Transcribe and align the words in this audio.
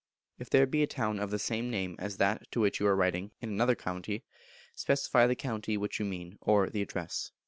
If 0.39 0.49
there 0.49 0.65
be 0.65 0.81
a 0.81 0.87
town 0.87 1.19
of 1.19 1.29
the 1.29 1.37
same 1.37 1.69
name 1.69 1.95
as 1.99 2.17
that 2.17 2.51
to 2.53 2.59
which 2.59 2.79
you 2.79 2.87
are 2.87 2.95
writing 2.95 3.25
existing 3.33 3.49
in 3.49 3.53
another 3.53 3.75
county, 3.75 4.23
specify 4.73 5.27
the 5.27 5.35
county 5.35 5.77
which 5.77 5.99
you 5.99 6.05
mean 6.05 6.39
or, 6.41 6.71
the 6.71 6.81
address. 6.81 7.29